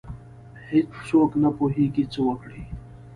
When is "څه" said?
2.13-2.19